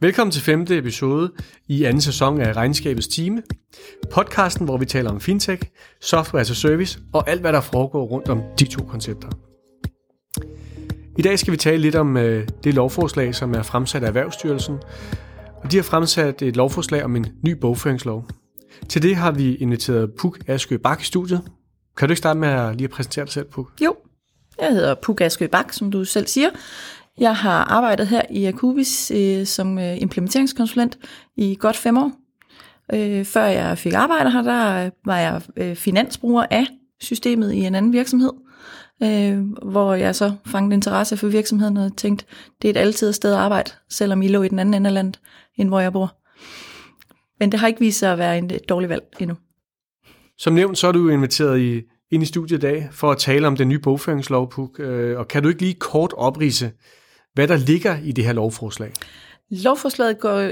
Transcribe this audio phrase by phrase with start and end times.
[0.00, 1.32] Velkommen til femte episode
[1.68, 3.42] i anden sæson af Regnskabets Time.
[4.10, 5.62] Podcasten, hvor vi taler om fintech,
[6.00, 9.28] software as a service og alt, hvad der foregår rundt om de to koncepter.
[11.18, 14.78] I dag skal vi tale lidt om øh, det lovforslag, som er fremsat af Erhvervsstyrelsen.
[15.64, 18.28] Og de har fremsat et lovforslag om en ny bogføringslov.
[18.88, 21.42] Til det har vi inviteret Puk Askø Bak i studiet.
[21.96, 23.70] Kan du ikke starte med at lige præsentere dig selv, Puk?
[23.84, 23.96] Jo,
[24.60, 26.48] jeg hedder Puk Askø Bak, som du selv siger.
[27.18, 30.98] Jeg har arbejdet her i Akubis øh, som øh, implementeringskonsulent
[31.36, 32.12] i godt fem år.
[32.94, 36.66] Øh, før jeg fik arbejde her, der øh, var jeg øh, finansbruger af
[37.00, 38.30] systemet i en anden virksomhed,
[39.02, 39.40] øh,
[39.70, 42.24] hvor jeg så fangede interesse for virksomheden og tænkte,
[42.62, 44.94] det er et altid sted at arbejde, selvom I lå i den anden ende af
[44.94, 45.20] landet,
[45.58, 46.16] end hvor jeg bor.
[47.40, 49.36] Men det har ikke vist sig at være en dårlig valg endnu.
[50.38, 53.46] Som nævnt, så er du inviteret i, ind i studiet i dag for at tale
[53.46, 54.80] om den nye bogføringslov, Puk.
[54.80, 56.72] Øh, og kan du ikke lige kort oprise,
[57.36, 58.92] hvad der ligger i det her lovforslag?
[59.50, 60.50] Lovforslaget går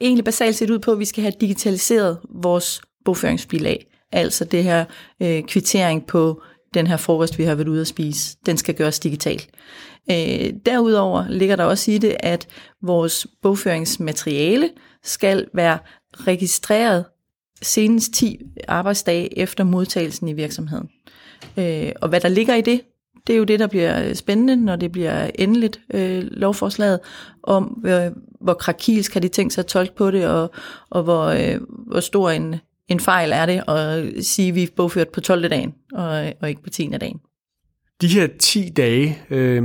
[0.00, 3.86] egentlig basalt set ud på, at vi skal have digitaliseret vores bogføringsbilag.
[4.12, 4.84] Altså det her
[5.22, 6.42] øh, kvittering på
[6.74, 8.36] den her frokost, vi har været ude at spise.
[8.46, 9.42] Den skal gøres digital.
[10.10, 12.48] Øh, derudover ligger der også i det, at
[12.82, 14.70] vores bogføringsmateriale
[15.02, 15.78] skal være
[16.12, 17.04] registreret
[17.62, 20.88] senest 10 arbejdsdage efter modtagelsen i virksomheden.
[21.56, 22.80] Øh, og hvad der ligger i det,
[23.26, 27.00] det er jo det, der bliver øh, spændende, når det bliver endeligt øh, lovforslaget,
[27.42, 28.10] om øh,
[28.40, 30.50] hvor krakilsk har de tænkt sig at tolke på det, og,
[30.90, 32.54] og hvor, øh, hvor stor en,
[32.88, 35.48] en fejl er det at sige, at vi er bogført på 12.
[35.48, 36.88] dagen, og, og ikke på 10.
[37.00, 37.20] dagen.
[38.00, 39.64] De her 10 dage, øh,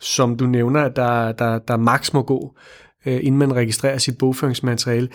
[0.00, 2.56] som du nævner, der, der, der maks må gå,
[3.06, 5.08] øh, inden man registrerer sit bogføringsmateriale,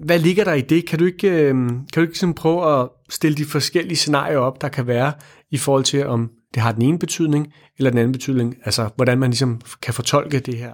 [0.00, 0.86] hvad ligger der i det?
[0.86, 4.60] Kan du ikke, øh, kan du ikke sådan prøve at stille de forskellige scenarier op,
[4.60, 5.12] der kan være
[5.50, 9.18] i forhold til, om det har den ene betydning, eller den anden betydning, altså hvordan
[9.18, 10.72] man ligesom kan fortolke det her,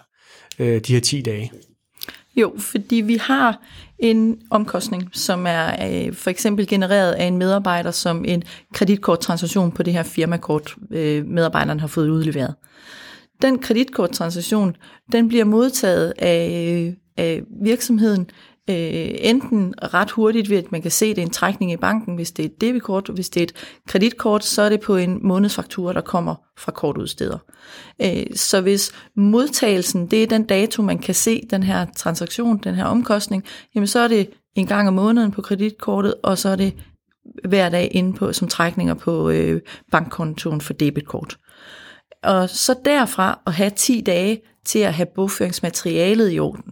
[0.58, 1.52] øh, de her 10 dage?
[2.36, 3.62] Jo, fordi vi har
[3.98, 8.42] en omkostning, som er øh, for eksempel genereret af en medarbejder som en
[8.74, 12.54] kreditkorttransaktion på det her firmakort, øh, medarbejderen har fået udleveret.
[13.42, 14.76] Den kreditkorttransaktion,
[15.12, 18.30] den bliver modtaget af, øh, af virksomheden
[18.70, 21.76] øh, enten ret hurtigt ved, at man kan se, at det er en trækning i
[21.76, 23.52] banken, hvis det er et debitkort, hvis det er et
[23.88, 27.38] kreditkort, så er det på en månedsfaktura, der kommer fra kortudsteder.
[28.02, 32.74] Øh, så hvis modtagelsen, det er den dato, man kan se den her transaktion, den
[32.74, 33.44] her omkostning,
[33.74, 36.74] jamen så er det en gang om måneden på kreditkortet, og så er det
[37.48, 39.60] hver dag inde på som trækninger på øh,
[39.92, 41.38] bankkontoen for debitkort.
[42.22, 46.64] Og så derfra at have 10 dage til at have bogføringsmaterialet i orden.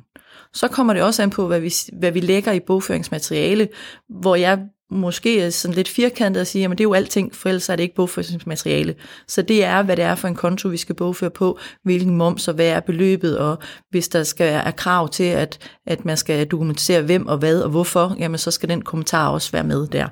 [0.54, 3.68] Så kommer det også an på, hvad vi, hvad vi lægger i bogføringsmateriale,
[4.08, 4.58] hvor jeg
[4.90, 7.76] måske er sådan lidt firkantet og siger, at det er jo alting, for ellers er
[7.76, 8.94] det ikke bogføringsmateriale.
[9.28, 12.48] Så det er, hvad det er for en konto, vi skal bogføre på, hvilken moms
[12.48, 13.58] og hvad er beløbet, og
[13.90, 17.70] hvis der skal være krav til, at, at man skal dokumentere hvem og hvad og
[17.70, 20.08] hvorfor, jamen så skal den kommentar også være med der.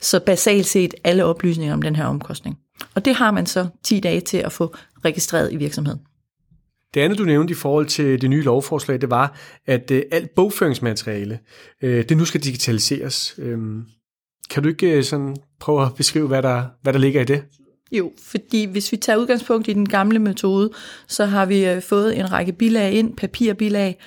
[0.00, 2.58] Så basalt set alle oplysninger om den her omkostning.
[2.94, 4.74] Og det har man så 10 dage til at få
[5.04, 6.00] registreret i virksomheden.
[6.94, 10.34] Det andet, du nævnte i forhold til det nye lovforslag, det var, at øh, alt
[10.34, 11.38] bogføringsmateriale,
[11.82, 13.34] øh, det nu skal digitaliseres.
[13.38, 13.82] Øhm,
[14.50, 17.44] kan du ikke øh, sådan prøve at beskrive, hvad der, hvad der ligger i det?
[17.92, 20.70] Jo, fordi hvis vi tager udgangspunkt i den gamle metode,
[21.06, 23.98] så har vi fået en række bilag ind, papirbilag,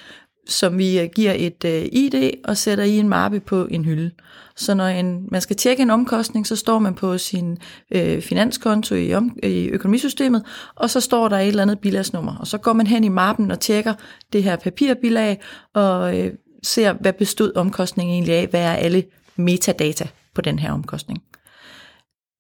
[0.48, 4.12] som vi øh, giver et øh, ID og sætter i en mappe på en hylde.
[4.56, 7.58] Så når en, man skal tjekke en omkostning, så står man på sin
[7.92, 10.44] øh, finanskonto i, om, i økonomisystemet,
[10.76, 12.38] og så står der et eller andet bilagsnummer.
[12.38, 13.94] Og så går man hen i mappen og tjekker
[14.34, 15.42] det her papirbilag,
[15.74, 19.04] og øh, ser, hvad bestod omkostningen egentlig af, hvad er alle
[19.36, 21.24] metadata på den her omkostning.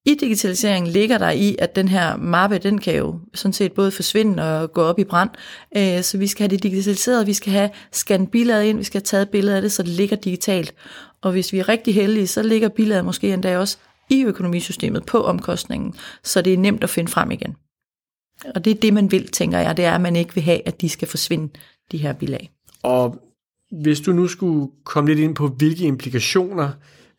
[0.06, 3.91] I digitaliseringen ligger der i, at den her mappe, den kan jo sådan set både
[3.91, 5.29] forsvinde og gå op i brand.
[5.78, 9.00] Øh, så vi skal have det digitaliseret, vi skal have scannet billedet ind, vi skal
[9.00, 10.73] have taget billeder af det, så det ligger digitalt.
[11.22, 13.78] Og hvis vi er rigtig heldige, så ligger billedet måske endda også
[14.09, 17.56] i økonomisystemet på omkostningen, så det er nemt at finde frem igen.
[18.56, 20.67] Og det er det, man vil, tænker jeg, det er, at man ikke vil have,
[20.67, 21.53] at de skal forsvinde,
[21.91, 22.51] de her bilag.
[22.84, 23.16] Og
[23.81, 26.70] hvis du nu skulle komme lidt ind på, hvilke implikationer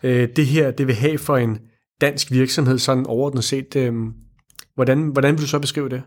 [0.02, 1.58] øh, det her det vil have for en
[2.00, 3.76] dansk virksomhed, sådan overordnet set.
[3.76, 3.94] Øh,
[4.74, 6.02] hvordan, hvordan vil du så beskrive det?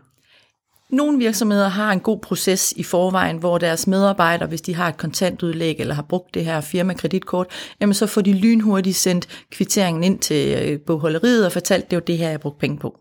[0.90, 4.96] Nogle virksomheder har en god proces i forvejen, hvor deres medarbejdere, hvis de har et
[4.96, 7.46] kontantudlæg eller har brugt det her firma-kreditkort,
[7.80, 12.00] jamen så får de lynhurtigt sendt kvitteringen ind til øh, bogholderiet og fortalt, det var
[12.00, 12.96] det her, jeg brugte penge på.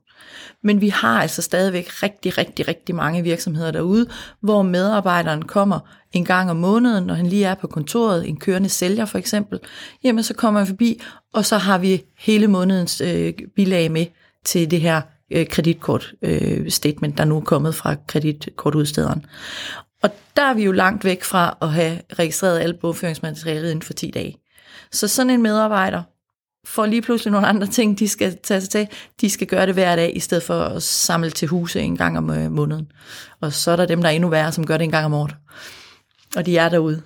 [0.63, 4.07] Men vi har altså stadigvæk rigtig, rigtig, rigtig mange virksomheder derude,
[4.41, 5.79] hvor medarbejderen kommer
[6.11, 9.59] en gang om måneden, når han lige er på kontoret, en kørende sælger for eksempel,
[10.03, 11.01] jamen så kommer han forbi,
[11.33, 14.05] og så har vi hele månedens øh, bilag med
[14.45, 15.01] til det her
[15.31, 19.25] øh, kreditkort øh, statement, der nu er kommet fra kreditkortudstederen.
[20.03, 23.93] Og der er vi jo langt væk fra at have registreret alt bogføringsmaterialet inden for
[23.93, 24.37] 10 dage.
[24.91, 26.03] Så sådan en medarbejder
[26.65, 28.87] får lige pludselig nogle andre ting, de skal tage sig til.
[29.21, 32.17] De skal gøre det hver dag, i stedet for at samle til huse en gang
[32.17, 32.87] om øh, måneden.
[33.41, 35.13] Og så er der dem, der er endnu værre, som gør det en gang om
[35.13, 35.35] året.
[36.35, 37.01] Og de er derude.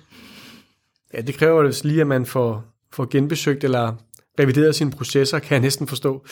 [1.14, 3.92] Ja, det kræver altså lige, at man får, får genbesøgt eller
[4.40, 6.26] revideret sine processer, kan jeg næsten forstå.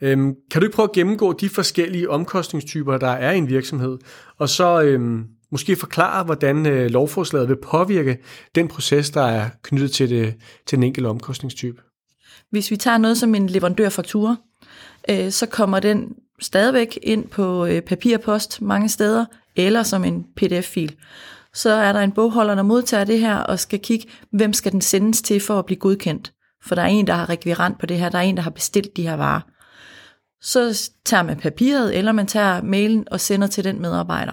[0.00, 3.98] Øhm, kan du ikke prøve at gennemgå de forskellige omkostningstyper, der er i en virksomhed,
[4.38, 8.18] og så øhm, måske forklare, hvordan øh, lovforslaget vil påvirke
[8.54, 10.34] den proces, der er knyttet til, det,
[10.66, 11.82] til den enkelte omkostningstype?
[12.50, 14.36] Hvis vi tager noget som en leverandørfaktura,
[15.10, 19.24] øh, så kommer den stadigvæk ind på øh, papirpost mange steder,
[19.56, 20.96] eller som en pdf-fil.
[21.54, 24.80] Så er der en bogholder, der modtager det her, og skal kigge, hvem skal den
[24.80, 26.32] sendes til for at blive godkendt.
[26.64, 28.50] For der er en, der har rekvirant på det her, der er en, der har
[28.50, 29.40] bestilt de her varer.
[30.42, 34.32] Så tager man papiret, eller man tager mailen og sender til den medarbejder,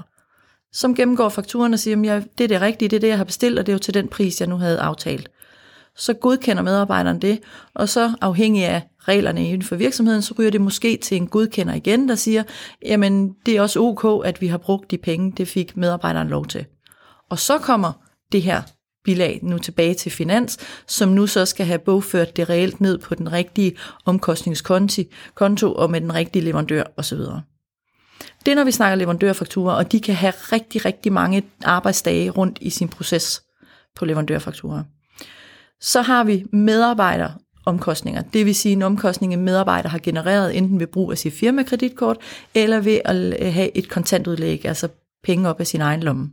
[0.73, 3.23] som gennemgår fakturen og siger, at det er det rigtige, det er det, jeg har
[3.23, 5.29] bestilt, og det er jo til den pris, jeg nu havde aftalt
[5.97, 7.39] så godkender medarbejderen det,
[7.73, 11.73] og så afhængig af reglerne inden for virksomheden, så ryger det måske til en godkender
[11.73, 12.43] igen, der siger,
[12.85, 16.45] jamen det er også ok, at vi har brugt de penge, det fik medarbejderen lov
[16.45, 16.65] til.
[17.29, 17.91] Og så kommer
[18.31, 18.61] det her
[19.03, 20.57] bilag nu tilbage til finans,
[20.87, 25.01] som nu så skal have bogført det reelt ned på den rigtige omkostningskonto
[25.35, 27.19] konto og med den rigtige leverandør osv.
[28.45, 32.57] Det er, når vi snakker leverandørfakturer, og de kan have rigtig, rigtig mange arbejdsdage rundt
[32.61, 33.43] i sin proces
[33.95, 34.83] på leverandørfakturer.
[35.81, 38.21] Så har vi medarbejderomkostninger.
[38.21, 42.17] Det vil sige en omkostning, en medarbejder har genereret enten ved brug af sit firmakreditkort,
[42.53, 44.87] eller ved at øh, have et kontantudlæg, altså
[45.23, 46.29] penge op af sin egen lomme.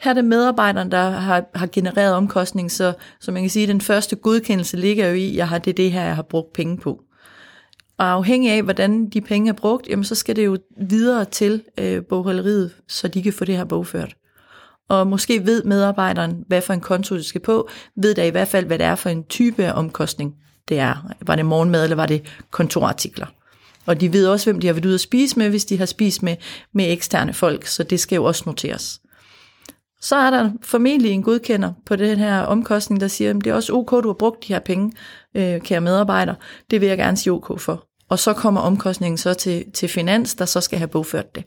[0.00, 3.68] Her er det medarbejderen, der har, har genereret omkostning, så, så man kan sige, at
[3.68, 6.52] den første godkendelse ligger jo i, at jeg har det, det her, jeg har brugt
[6.52, 7.02] penge på.
[7.98, 11.62] Og afhængig af, hvordan de penge er brugt, jamen så skal det jo videre til
[11.78, 14.14] øh, bogholderiet, så de kan få det her bogført
[14.92, 18.48] og måske ved medarbejderen, hvad for en konto det skal på, ved der i hvert
[18.48, 20.34] fald, hvad det er for en type af omkostning
[20.68, 21.12] det er.
[21.26, 23.26] Var det morgenmad, eller var det kontorartikler?
[23.86, 25.86] Og de ved også, hvem de har været ude at spise med, hvis de har
[25.86, 26.36] spist med,
[26.74, 29.00] med eksterne folk, så det skal jo også noteres.
[30.00, 33.54] Så er der formentlig en godkender på den her omkostning, der siger, at det er
[33.54, 34.92] også ok, du har brugt de her penge,
[35.36, 36.34] øh, kære medarbejder.
[36.70, 37.84] Det vil jeg gerne sige ok for.
[38.08, 41.44] Og så kommer omkostningen så til, til finans, der så skal have bogført det.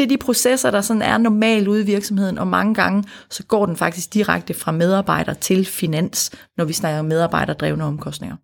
[0.00, 3.44] Det er de processer, der sådan er normalt ude i virksomheden, og mange gange så
[3.46, 8.36] går den faktisk direkte fra medarbejder til finans, når vi snakker medarbejderdrevne omkostninger.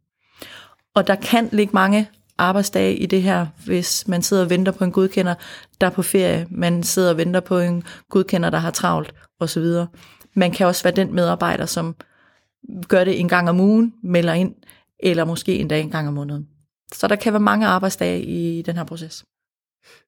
[0.95, 2.09] Og der kan ligge mange
[2.39, 5.35] arbejdsdage i det her, hvis man sidder og venter på en godkender,
[5.81, 9.65] der er på ferie, man sidder og venter på en godkender, der har travlt osv.
[10.35, 11.95] Man kan også være den medarbejder, som
[12.89, 14.55] gør det en gang om ugen, melder ind,
[15.01, 16.47] eller måske en dag en gang om måneden.
[16.93, 19.25] Så der kan være mange arbejdsdage i den her proces.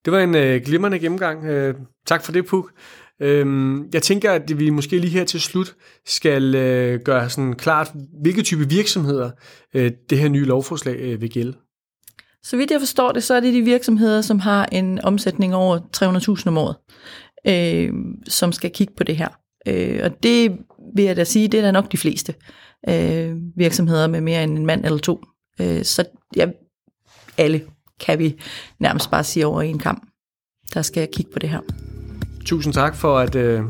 [0.04, 1.44] Det var en øh, glimrende gennemgang.
[1.44, 1.74] Øh,
[2.06, 2.72] tak for det, Puk.
[3.22, 5.74] Øh, jeg tænker, at vi måske lige her til slut
[6.06, 7.92] skal øh, gøre sådan klart,
[8.22, 9.30] hvilke type virksomheder
[9.74, 11.56] øh, det her nye lovforslag øh, vil gælde.
[12.42, 15.78] Så vidt jeg forstår det, så er det de virksomheder, som har en omsætning over
[16.40, 16.76] 300.000 om året,
[17.46, 17.92] øh,
[18.28, 19.28] som skal kigge på det her.
[19.68, 20.58] Øh, og det
[20.96, 22.34] vil jeg da sige, det er da nok de fleste
[22.88, 25.20] øh, virksomheder med mere end en mand eller to.
[25.60, 26.04] Øh, så
[26.36, 26.46] ja,
[27.38, 27.62] alle
[28.00, 28.40] kan vi
[28.78, 30.02] nærmest bare sige over en kamp,
[30.74, 31.60] der skal kigge på det her.
[32.44, 33.62] Tusind tak for, at, øh,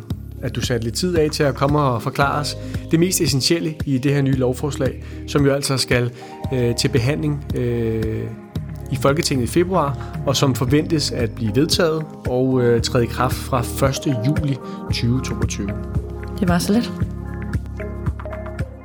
[0.42, 2.56] at du satte lidt tid af til at komme og forklare os
[2.90, 6.12] det mest essentielle i det her nye lovforslag, som jo altså skal
[6.52, 8.24] øh, til behandling øh,
[8.92, 13.36] i Folketinget i februar, og som forventes at blive vedtaget og øh, træde i kraft
[13.36, 14.26] fra 1.
[14.26, 15.68] juli 2022.
[16.40, 16.92] Det var så let.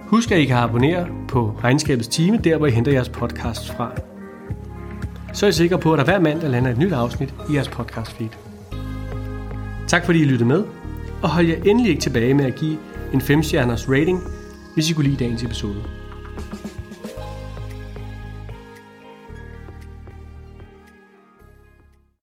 [0.07, 3.91] Husk, at I kan abonnere på Regnskabets Time, der hvor I henter jeres podcast fra
[5.33, 7.69] så er I sikre på, at der hver mandag lander et nyt afsnit i jeres
[7.69, 8.29] podcast feed.
[9.87, 10.63] Tak fordi I lyttede med,
[11.21, 12.77] og hold jer endelig ikke tilbage med at give
[13.13, 14.19] en 5-stjerners rating,
[14.73, 15.83] hvis I kunne lide dagens episode.